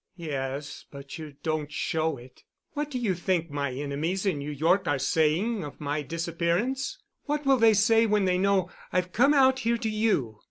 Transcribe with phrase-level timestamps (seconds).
[0.17, 2.43] "Yes, but you don't show it.
[2.73, 6.97] What do you think my enemies in New York are saying of my disappearance?
[7.25, 10.39] What will they say when they know I've come out here to you?